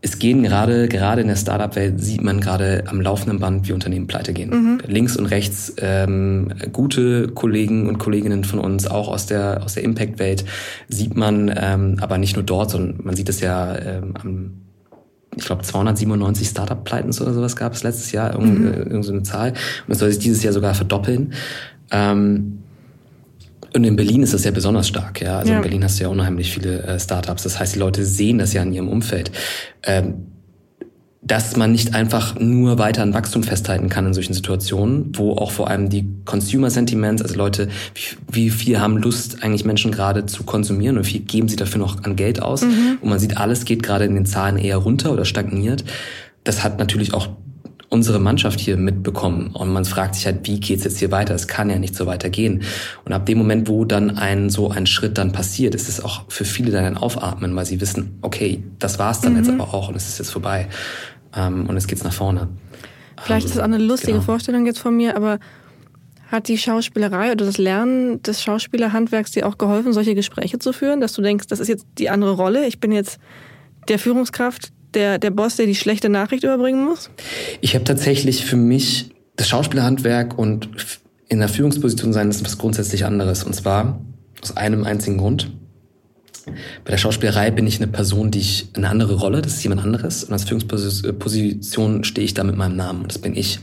[0.00, 4.06] es gehen gerade, gerade in der Startup-Welt sieht man gerade am laufenden Band, wie Unternehmen
[4.06, 4.50] pleite gehen.
[4.50, 4.80] Mhm.
[4.86, 9.82] Links und rechts ähm, gute Kollegen und Kolleginnen von uns, auch aus der aus der
[9.82, 10.44] Impact-Welt,
[10.88, 14.65] sieht man, ähm, aber nicht nur dort, sondern man sieht es ja ähm, am
[15.36, 18.90] ich glaube 297 Startup-Pleiten oder sowas gab es letztes Jahr, irgendeine, mhm.
[18.90, 19.50] irgendeine Zahl.
[19.86, 21.34] Und es soll sich dieses Jahr sogar verdoppeln.
[21.90, 22.58] Ähm,
[23.74, 25.38] Und in Berlin ist das ja besonders stark, ja.
[25.38, 25.58] Also Ja.
[25.58, 27.42] in Berlin hast du ja unheimlich viele äh, Startups.
[27.42, 29.30] Das heißt, die Leute sehen das ja in ihrem Umfeld.
[29.82, 30.14] Ähm,
[31.26, 35.50] dass man nicht einfach nur weiter an Wachstum festhalten kann in solchen Situationen, wo auch
[35.50, 37.68] vor allem die Consumer Sentiments, also Leute,
[38.30, 41.80] wie, viel haben Lust eigentlich Menschen gerade zu konsumieren und wie viel geben sie dafür
[41.80, 42.62] noch an Geld aus?
[42.62, 45.84] Und man sieht, alles geht gerade in den Zahlen eher runter oder stagniert.
[46.44, 47.28] Das hat natürlich auch
[47.88, 51.34] unsere Mannschaft hier mitbekommen und man fragt sich halt, wie geht's jetzt hier weiter?
[51.34, 52.62] Es kann ja nicht so weitergehen.
[53.04, 56.24] Und ab dem Moment, wo dann ein so ein Schritt dann passiert, ist es auch
[56.28, 59.88] für viele dann ein Aufatmen, weil sie wissen, okay, das war's dann jetzt aber auch
[59.88, 60.68] und es ist jetzt vorbei
[61.34, 62.48] ähm, und es geht's nach vorne.
[63.22, 64.24] Vielleicht ist das auch eine lustige genau.
[64.24, 65.38] Vorstellung jetzt von mir, aber
[66.30, 71.00] hat die Schauspielerei oder das Lernen des Schauspielerhandwerks dir auch geholfen, solche Gespräche zu führen,
[71.00, 73.18] dass du denkst, das ist jetzt die andere Rolle, ich bin jetzt
[73.88, 77.10] der Führungskraft, der, der Boss, der die schlechte Nachricht überbringen muss?
[77.60, 80.68] Ich habe tatsächlich für mich das Schauspielerhandwerk und
[81.28, 83.44] in der Führungsposition sein ist was grundsätzlich anderes.
[83.44, 84.00] Und zwar
[84.42, 85.50] aus einem einzigen Grund.
[86.46, 89.82] Bei der Schauspielerei bin ich eine Person, die ich eine andere Rolle, das ist jemand
[89.82, 90.24] anderes.
[90.24, 93.02] Und als Führungsposition stehe ich da mit meinem Namen.
[93.02, 93.58] Und das bin ich.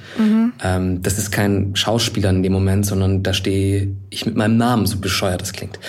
[0.63, 4.86] Ähm, das ist kein Schauspieler in dem Moment, sondern da stehe ich mit meinem Namen,
[4.86, 5.80] so bescheuert das klingt.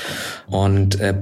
[0.46, 1.14] Und äh,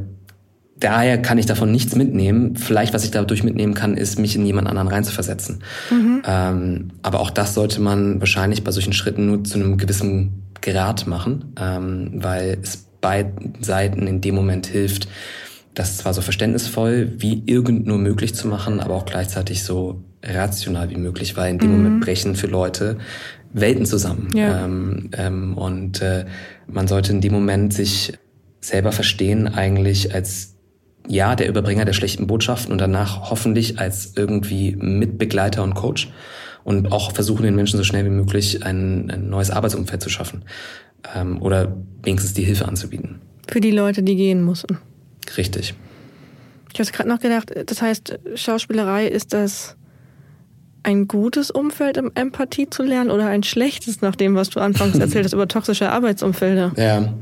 [0.78, 2.56] daher kann ich davon nichts mitnehmen.
[2.56, 5.62] Vielleicht, was ich dadurch mitnehmen kann, ist, mich in jemand anderen reinzuversetzen.
[6.26, 11.06] Ähm, aber auch das sollte man wahrscheinlich bei solchen Schritten nur zu einem gewissen Grad
[11.06, 15.08] machen, ähm, weil es beiden Seiten in dem Moment hilft,
[15.74, 20.90] das zwar so verständnisvoll wie irgend nur möglich zu machen, aber auch gleichzeitig so rational
[20.90, 22.98] wie möglich, weil in dem Moment brechen für Leute
[23.52, 24.28] Welten zusammen.
[24.34, 24.64] Ja.
[24.64, 26.26] Ähm, ähm, und äh,
[26.66, 28.12] man sollte in dem Moment sich
[28.60, 30.54] selber verstehen eigentlich als
[31.08, 36.10] ja der Überbringer der schlechten Botschaften und danach hoffentlich als irgendwie Mitbegleiter und Coach
[36.64, 40.44] und auch versuchen den Menschen so schnell wie möglich ein, ein neues Arbeitsumfeld zu schaffen
[41.14, 43.20] ähm, oder wenigstens die Hilfe anzubieten.
[43.48, 44.78] Für die Leute, die gehen mussten.
[45.36, 45.74] Richtig.
[46.72, 49.76] Ich habe gerade noch gedacht, das heißt, Schauspielerei ist das
[50.82, 54.98] ein gutes Umfeld, um Empathie zu lernen oder ein schlechtes, nach dem, was du anfangs
[54.98, 56.72] erzählt hast über toxische Arbeitsumfelder?
[56.76, 57.14] Ja.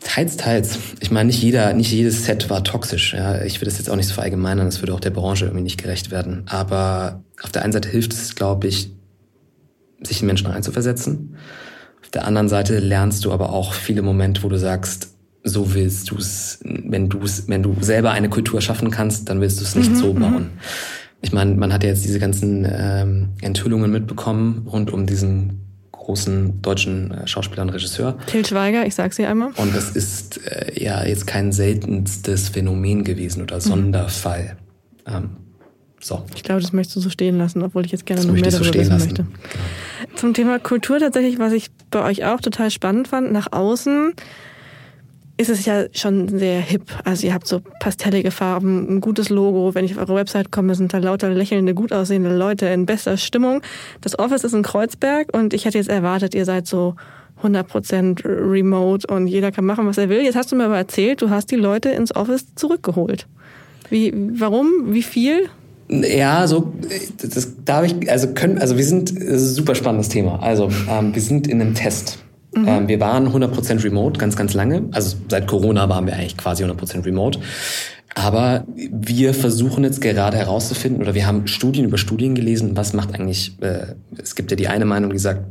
[0.00, 0.78] Teils, teils.
[1.00, 3.12] Ich meine, nicht jeder, nicht jedes Set war toxisch.
[3.12, 3.42] Ja.
[3.42, 5.82] Ich will das jetzt auch nicht so verallgemeinern, das würde auch der Branche irgendwie nicht
[5.82, 6.44] gerecht werden.
[6.46, 8.92] Aber auf der einen Seite hilft es, glaube ich,
[10.02, 11.36] sich in Menschen reinzuversetzen.
[12.02, 15.15] Auf der anderen Seite lernst du aber auch viele Momente, wo du sagst,
[15.46, 19.40] so willst du es, wenn du es, wenn du selber eine Kultur schaffen kannst, dann
[19.40, 20.50] willst du es nicht so bauen.
[21.22, 25.60] Ich meine, man hat ja jetzt diese ganzen ähm, Enthüllungen mitbekommen rund um diesen
[25.92, 28.18] großen deutschen äh, Schauspieler und Regisseur.
[28.26, 29.50] Till Schweiger, ich sag's dir einmal.
[29.56, 34.56] Und das ist äh, ja jetzt kein seltenstes Phänomen gewesen oder Sonderfall.
[35.06, 35.30] Ähm,
[36.00, 36.24] so.
[36.34, 38.50] Ich glaube, das möchtest du so stehen lassen, obwohl ich jetzt gerne Das noch mehr
[38.50, 39.08] so darüber stehen wissen lassen.
[39.08, 40.16] möchte.
[40.16, 44.12] Zum Thema Kultur tatsächlich, was ich bei euch auch total spannend fand, nach außen
[45.38, 46.84] ist es ja schon sehr hip.
[47.04, 49.74] Also ihr habt so pastellige Farben, ein gutes Logo.
[49.74, 53.16] Wenn ich auf eure Website komme, sind da lauter lächelnde, gut aussehende Leute in bester
[53.16, 53.60] Stimmung.
[54.00, 56.94] Das Office ist in Kreuzberg und ich hätte jetzt erwartet, ihr seid so
[57.42, 60.22] 100% remote und jeder kann machen, was er will.
[60.22, 63.26] Jetzt hast du mir aber erzählt, du hast die Leute ins Office zurückgeholt.
[63.90, 64.92] Wie, warum?
[64.94, 65.48] Wie viel?
[65.88, 66.72] Ja, so,
[67.18, 70.42] das darf ich, also können, also wir sind, das ist ein super spannendes Thema.
[70.42, 72.18] Also, ähm, wir sind in einem Test.
[72.64, 74.84] Ähm, wir waren 100% remote ganz, ganz lange.
[74.92, 77.40] Also seit Corona waren wir eigentlich quasi 100% remote.
[78.14, 83.14] Aber wir versuchen jetzt gerade herauszufinden, oder wir haben Studien über Studien gelesen, was macht
[83.14, 85.44] eigentlich, äh, es gibt ja die eine Meinung, die sagt,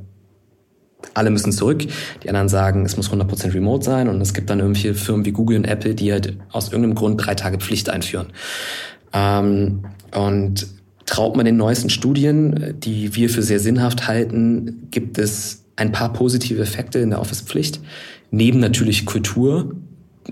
[1.13, 1.86] alle müssen zurück.
[2.24, 4.10] Die anderen sagen, es muss 100% remote sein.
[4.10, 7.24] Und es gibt dann irgendwelche Firmen wie Google und Apple, die halt aus irgendeinem Grund
[7.24, 8.28] drei Tage Pflicht einführen.
[9.13, 10.68] Ähm, und
[11.06, 16.13] traut man den neuesten Studien, die wir für sehr sinnhaft halten, gibt es ein paar
[16.13, 17.79] positive Effekte in der Office-Pflicht.
[18.31, 19.75] Neben natürlich Kultur,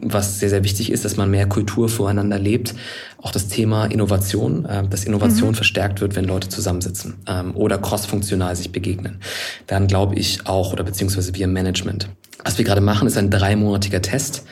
[0.02, 2.74] was sehr, sehr wichtig ist, dass man mehr Kultur voreinander lebt.
[3.22, 8.56] Auch das Thema Innovation, äh, dass Innovation verstärkt wird, wenn Leute zusammensitzen ähm, oder crossfunktional
[8.56, 9.20] sich begegnen.
[9.68, 12.10] Dann glaube ich auch, oder beziehungsweise wir im Management.
[12.44, 14.46] Was wir gerade machen, ist ein dreimonatiger Test.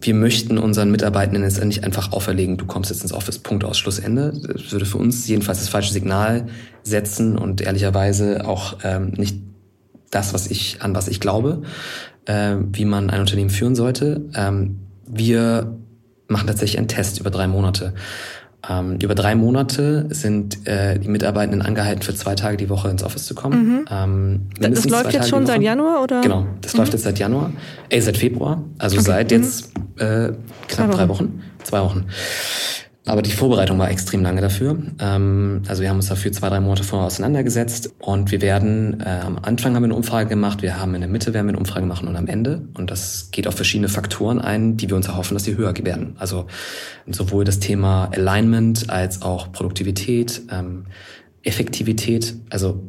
[0.00, 3.78] Wir möchten unseren Mitarbeitenden jetzt nicht einfach auferlegen, du kommst jetzt ins Office, Punkt aus,
[3.78, 4.32] Schluss, Ende.
[4.46, 6.46] Das würde für uns jedenfalls das falsche Signal
[6.82, 9.36] setzen und ehrlicherweise auch ähm, nicht
[10.14, 11.62] das, was ich, an was ich glaube,
[12.26, 14.22] äh, wie man ein Unternehmen führen sollte.
[14.34, 15.76] Ähm, wir
[16.28, 17.94] machen tatsächlich einen Test über drei Monate.
[18.68, 23.02] Ähm, über drei Monate sind äh, die Mitarbeitenden angehalten, für zwei Tage die Woche ins
[23.02, 23.84] Office zu kommen.
[23.90, 25.60] Ähm, Das läuft jetzt Tage schon seit.
[25.60, 26.22] Januar oder?
[26.22, 27.52] Genau, das läuft jetzt seit Januar,
[27.90, 30.32] äh, seit Februar, also seit jetzt äh,
[30.68, 31.08] knapp drei Wochen.
[31.08, 32.06] Wochen, zwei Wochen.
[33.06, 34.78] Aber die Vorbereitung war extrem lange dafür.
[34.98, 39.20] Ähm, also wir haben uns dafür zwei, drei Monate vorher auseinandergesetzt und wir werden, äh,
[39.24, 41.58] am Anfang haben wir eine Umfrage gemacht, wir haben in der Mitte werden wir eine
[41.58, 42.62] Umfrage machen und am Ende.
[42.72, 46.16] Und das geht auf verschiedene Faktoren ein, die wir uns erhoffen, dass sie höher werden.
[46.18, 46.46] Also
[47.06, 50.86] sowohl das Thema Alignment als auch Produktivität, ähm,
[51.42, 52.34] Effektivität.
[52.48, 52.82] Also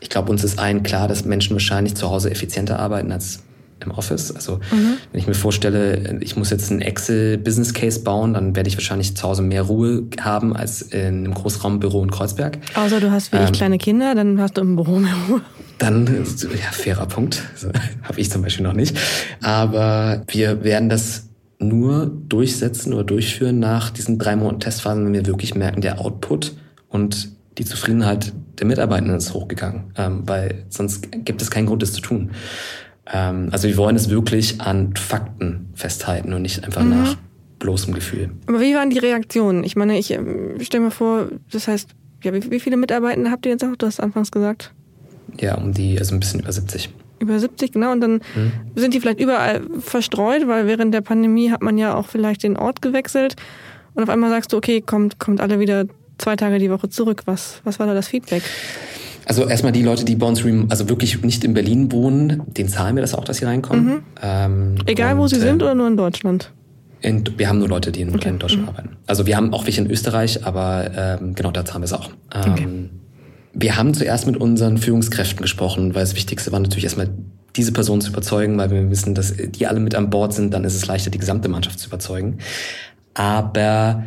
[0.00, 3.44] ich glaube, uns ist allen klar, dass Menschen wahrscheinlich zu Hause effizienter arbeiten als
[3.84, 4.32] im Office.
[4.32, 4.96] Also mhm.
[5.12, 9.16] wenn ich mir vorstelle, ich muss jetzt einen Excel-Business Case bauen, dann werde ich wahrscheinlich
[9.16, 12.58] zu Hause mehr Ruhe haben als in einem Großraumbüro in Kreuzberg.
[12.74, 15.40] Außer du hast wie ähm, ich kleine Kinder, dann hast du im Büro mehr Ruhe.
[15.78, 17.42] Dann, ja, fairer Punkt.
[17.52, 17.68] Also,
[18.02, 18.98] Habe ich zum Beispiel noch nicht.
[19.40, 25.26] Aber wir werden das nur durchsetzen oder durchführen nach diesen drei Monaten Testphasen, wenn wir
[25.26, 26.54] wirklich merken, der Output
[26.88, 31.92] und die Zufriedenheit der Mitarbeitenden ist hochgegangen, ähm, weil sonst gibt es keinen Grund, das
[31.92, 32.30] zu tun.
[33.06, 36.90] Ähm, also wir wollen es wirklich an Fakten festhalten und nicht einfach mhm.
[36.90, 37.16] nach
[37.58, 38.30] bloßem Gefühl.
[38.46, 39.64] Aber wie waren die Reaktionen?
[39.64, 41.90] Ich meine, ich ähm, stelle mir vor, das heißt,
[42.22, 43.76] ja, wie, wie viele Mitarbeitende habt ihr jetzt auch?
[43.76, 44.72] Du hast anfangs gesagt.
[45.38, 46.90] Ja, um die, also ein bisschen über 70.
[47.20, 47.92] Über 70, genau.
[47.92, 48.52] Und dann mhm.
[48.74, 52.56] sind die vielleicht überall verstreut, weil während der Pandemie hat man ja auch vielleicht den
[52.56, 53.36] Ort gewechselt.
[53.94, 55.84] Und auf einmal sagst du, okay, kommt, kommt alle wieder
[56.18, 57.22] zwei Tage die Woche zurück.
[57.26, 58.42] Was, was war da das Feedback?
[59.26, 62.96] Also erstmal die Leute, die bei uns also wirklich nicht in Berlin wohnen, den zahlen
[62.96, 63.84] wir das auch, dass sie reinkommen.
[63.84, 64.02] Mhm.
[64.22, 66.52] Ähm, Egal, wo sie äh, sind oder nur in Deutschland?
[67.02, 68.28] In, wir haben nur Leute, die in, okay.
[68.28, 68.68] in Deutschland mhm.
[68.68, 68.96] arbeiten.
[69.06, 72.10] Also wir haben auch welche in Österreich, aber ähm, genau, da zahlen wir es auch.
[72.34, 72.68] Ähm, okay.
[73.52, 77.08] Wir haben zuerst mit unseren Führungskräften gesprochen, weil das Wichtigste war natürlich erstmal
[77.56, 80.64] diese Person zu überzeugen, weil wir wissen, dass die alle mit an Bord sind, dann
[80.64, 82.38] ist es leichter, die gesamte Mannschaft zu überzeugen.
[83.14, 84.04] Aber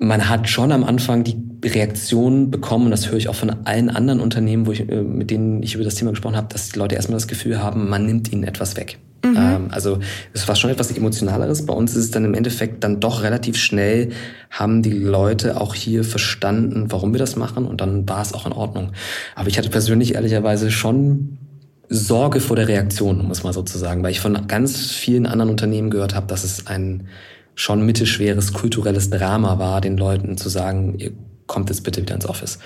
[0.00, 3.90] man hat schon am Anfang die Reaktion bekommen, und das höre ich auch von allen
[3.90, 6.78] anderen Unternehmen, wo ich, äh, mit denen ich über das Thema gesprochen habe, dass die
[6.78, 8.98] Leute erstmal das Gefühl haben, man nimmt ihnen etwas weg.
[9.22, 9.36] Mhm.
[9.36, 9.98] Ähm, also
[10.32, 11.66] es war schon etwas Emotionaleres.
[11.66, 14.12] Bei uns ist es dann im Endeffekt dann doch relativ schnell,
[14.48, 18.46] haben die Leute auch hier verstanden, warum wir das machen und dann war es auch
[18.46, 18.92] in Ordnung.
[19.34, 21.36] Aber ich hatte persönlich ehrlicherweise schon
[21.90, 25.26] Sorge vor der Reaktion, um es mal so zu sagen, weil ich von ganz vielen
[25.26, 27.08] anderen Unternehmen gehört habe, dass es ein
[27.54, 31.12] schon mittelschweres kulturelles Drama war, den Leuten zu sagen, ihr
[31.46, 32.58] kommt jetzt bitte wieder ins Office.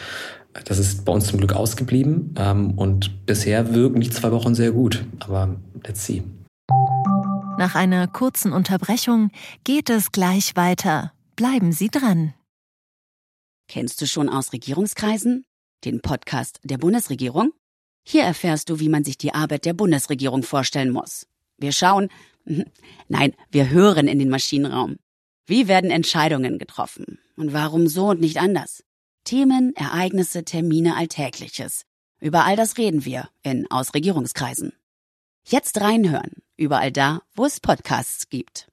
[0.65, 4.71] Das ist bei uns zum Glück ausgeblieben ähm, und bisher wirken die zwei Wochen sehr
[4.71, 6.23] gut, aber let's see.
[7.59, 9.31] Nach einer kurzen Unterbrechung
[9.65, 11.13] geht es gleich weiter.
[11.37, 12.35] Bleiben Sie dran.
[13.69, 15.45] Kennst du schon aus Regierungskreisen?
[15.85, 17.53] Den Podcast der Bundesregierung?
[18.07, 21.27] Hier erfährst du, wie man sich die Arbeit der Bundesregierung vorstellen muss.
[21.59, 22.09] Wir schauen,
[23.09, 24.97] Nein, wir hören in den Maschinenraum.
[25.47, 27.19] Wie werden Entscheidungen getroffen?
[27.37, 28.85] Und warum so und nicht anders?
[29.25, 31.85] Themen, Ereignisse, Termine, Alltägliches.
[32.21, 34.73] Über all das reden wir in Ausregierungskreisen.
[35.47, 38.69] Jetzt reinhören, überall da, wo es Podcasts gibt.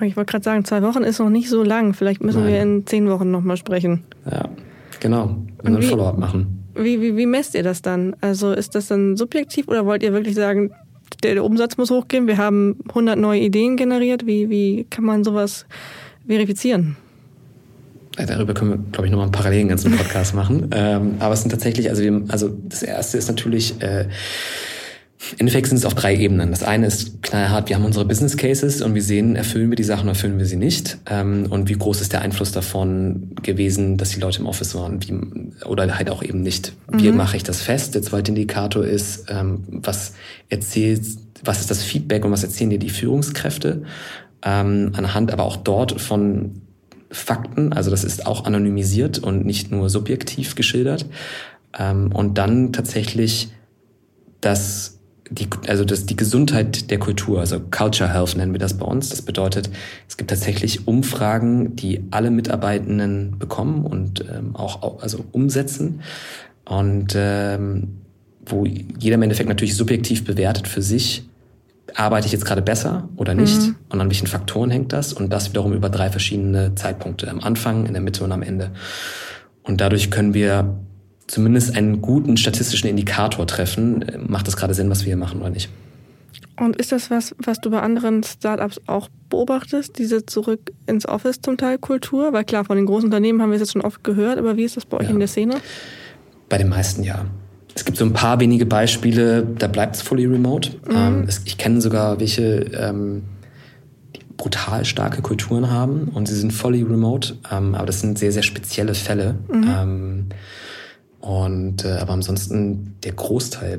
[0.00, 1.94] Ich wollte gerade sagen, zwei Wochen ist noch nicht so lang.
[1.94, 2.52] Vielleicht müssen Nein.
[2.52, 4.04] wir in zehn Wochen nochmal sprechen.
[4.30, 4.48] Ja,
[5.00, 5.44] genau.
[5.62, 6.61] Und ein Follow-up machen.
[6.74, 8.16] Wie, wie, wie messt ihr das dann?
[8.20, 10.70] Also ist das dann subjektiv oder wollt ihr wirklich sagen,
[11.22, 14.26] der, Umsatz muss hochgehen, wir haben 100 neue Ideen generiert?
[14.26, 15.66] Wie, wie kann man sowas
[16.26, 16.96] verifizieren?
[18.16, 20.68] Darüber können wir, glaube ich, nochmal einen parallelen ganzen Podcast machen.
[20.72, 24.06] Ähm, aber es sind tatsächlich, also, wir, also das erste ist natürlich, äh,
[25.30, 26.50] im Endeffekt sind es auf drei Ebenen.
[26.50, 29.84] Das eine ist knallhart, wir haben unsere Business Cases und wir sehen, erfüllen wir die
[29.84, 30.98] Sachen, erfüllen wir sie nicht.
[31.06, 35.00] Ähm, und wie groß ist der Einfluss davon gewesen, dass die Leute im Office waren,
[35.02, 36.72] wie, oder halt auch eben nicht.
[36.90, 37.16] Wie mhm.
[37.16, 37.94] mache ich das fest?
[37.94, 40.14] Der zweite Indikator ist, ähm, was
[40.48, 41.02] erzählt,
[41.44, 43.84] was ist das Feedback und was erzählen dir die Führungskräfte?
[44.44, 46.62] Ähm, anhand aber auch dort von
[47.10, 51.04] Fakten, also das ist auch anonymisiert und nicht nur subjektiv geschildert.
[51.78, 53.48] und dann tatsächlich
[54.40, 58.84] das die, also das, die Gesundheit der Kultur, also Culture Health nennen wir das bei
[58.84, 59.08] uns.
[59.08, 59.70] Das bedeutet,
[60.08, 66.00] es gibt tatsächlich Umfragen, die alle Mitarbeitenden bekommen und ähm, auch also umsetzen
[66.64, 67.98] und ähm,
[68.44, 71.24] wo jeder im Endeffekt natürlich subjektiv bewertet für sich,
[71.94, 73.76] arbeite ich jetzt gerade besser oder nicht mhm.
[73.88, 77.86] und an welchen Faktoren hängt das und das wiederum über drei verschiedene Zeitpunkte, am Anfang,
[77.86, 78.70] in der Mitte und am Ende.
[79.62, 80.76] Und dadurch können wir
[81.32, 85.48] zumindest einen guten statistischen Indikator treffen, macht das gerade Sinn, was wir hier machen oder
[85.48, 85.70] nicht.
[86.60, 91.40] Und ist das was, was du bei anderen Startups auch beobachtest, diese zurück ins Office
[91.40, 92.34] zum Teil Kultur?
[92.34, 94.64] Weil klar, von den großen Unternehmen haben wir es jetzt schon oft gehört, aber wie
[94.64, 95.10] ist das bei euch ja.
[95.10, 95.54] in der Szene?
[96.50, 97.24] Bei den meisten ja.
[97.74, 100.72] Es gibt so ein paar wenige Beispiele, da bleibt es fully remote.
[100.86, 100.94] Mhm.
[100.94, 103.22] Ähm, es, ich kenne sogar welche, ähm,
[104.14, 108.32] die brutal starke Kulturen haben und sie sind fully remote, ähm, aber das sind sehr,
[108.32, 109.36] sehr spezielle Fälle.
[109.48, 110.26] Mhm.
[111.22, 113.78] Und äh, aber ansonsten der Großteil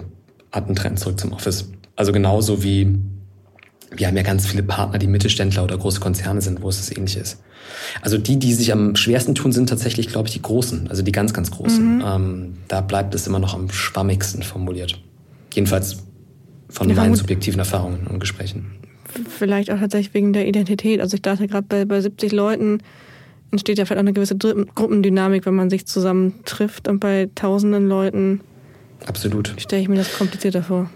[0.51, 1.69] hat einen Trend zurück zum Office.
[1.95, 2.97] Also genauso wie
[3.95, 6.95] wir haben ja ganz viele Partner, die Mittelständler oder große Konzerne sind, wo es das
[6.95, 7.41] ähnlich ist.
[8.01, 11.11] Also die, die sich am schwersten tun, sind tatsächlich, glaube ich, die Großen, also die
[11.11, 11.97] ganz, ganz Großen.
[11.97, 12.03] Mhm.
[12.05, 14.99] Ähm, da bleibt es immer noch am schwammigsten formuliert.
[15.53, 15.97] Jedenfalls
[16.69, 18.71] von ja, meinen subjektiven Erfahrungen und Gesprächen.
[19.29, 20.99] Vielleicht auch tatsächlich wegen der Identität.
[20.99, 22.79] Also ich dachte gerade bei, bei 70 Leuten
[23.53, 28.41] entsteht ja vielleicht auch eine gewisse Gruppendynamik, wenn man sich zusammentrifft und bei tausenden Leuten
[29.05, 29.53] Absolut.
[29.57, 30.89] stelle ich mir das komplizierter vor.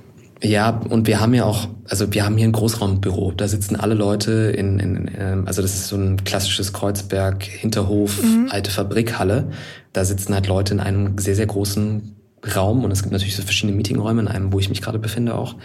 [0.44, 3.32] Ja, und wir haben ja auch, also wir haben hier ein Großraumbüro.
[3.32, 8.22] Da sitzen alle Leute in, in, in also das ist so ein klassisches Kreuzberg, Hinterhof,
[8.22, 8.48] mhm.
[8.50, 9.50] alte Fabrikhalle.
[9.94, 12.16] Da sitzen halt Leute in einem sehr, sehr großen
[12.56, 15.34] Raum und es gibt natürlich so verschiedene Meetingräume, in einem, wo ich mich gerade befinde
[15.34, 15.56] auch.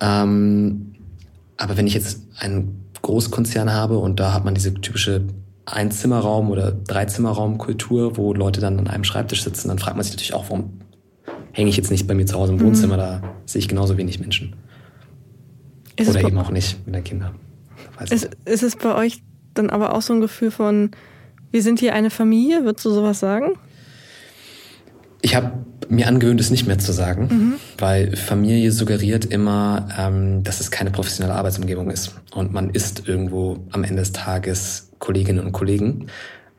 [0.00, 0.94] Ähm,
[1.56, 5.22] aber wenn ich jetzt einen Großkonzern habe und da hat man diese typische
[5.66, 10.34] Einzimmerraum oder Dreizimmerraumkultur, wo Leute dann an einem Schreibtisch sitzen, dann fragt man sich natürlich
[10.34, 10.80] auch, warum
[11.52, 13.00] hänge ich jetzt nicht bei mir zu Hause im Wohnzimmer, mhm.
[13.00, 14.54] da sehe ich genauso wenig Menschen.
[15.96, 17.36] Ist Oder eben auch nicht mit den Kindern.
[18.10, 19.22] Ist, ist es bei euch
[19.54, 20.90] dann aber auch so ein Gefühl von,
[21.52, 22.64] wir sind hier eine Familie?
[22.64, 23.52] Würdest du sowas sagen?
[25.22, 25.52] Ich habe
[25.88, 27.52] mir angewöhnt, es nicht mehr zu sagen, mhm.
[27.78, 32.14] weil Familie suggeriert immer, ähm, dass es keine professionelle Arbeitsumgebung ist.
[32.34, 36.06] Und man ist irgendwo am Ende des Tages Kolleginnen und Kollegen.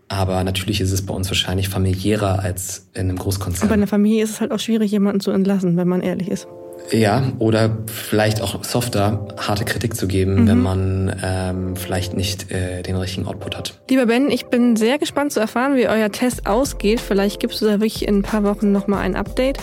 [0.08, 3.68] Aber natürlich ist es bei uns wahrscheinlich familiärer als in einem Großkonzern.
[3.68, 6.30] Aber in der Familie ist es halt auch schwierig, jemanden zu entlassen, wenn man ehrlich
[6.30, 6.48] ist.
[6.92, 10.48] Ja, oder vielleicht auch softer harte Kritik zu geben, mhm.
[10.48, 13.74] wenn man ähm, vielleicht nicht äh, den richtigen Output hat.
[13.90, 17.00] Lieber Ben, ich bin sehr gespannt zu erfahren, wie euer Test ausgeht.
[17.00, 19.58] Vielleicht gibst du da wirklich in ein paar Wochen nochmal ein Update.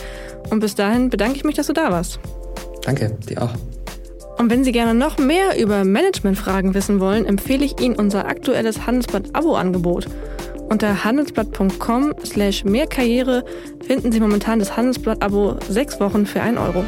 [0.50, 2.18] Und bis dahin bedanke ich mich, dass du da warst.
[2.85, 3.52] Danke, dir auch.
[4.38, 8.87] Und wenn Sie gerne noch mehr über Managementfragen wissen wollen, empfehle ich Ihnen unser aktuelles
[8.87, 10.08] Handelsblatt-Abo-Angebot.
[10.72, 13.44] Unter handelsblatt.com slash mehrkarriere
[13.87, 16.82] finden Sie momentan das Handelsblatt-Abo sechs Wochen für einen Euro.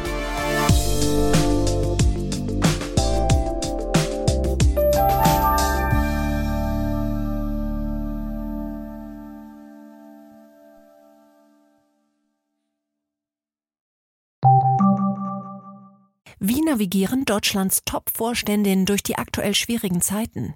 [16.39, 20.55] Wie navigieren Deutschlands Top-Vorständinnen durch die aktuell schwierigen Zeiten?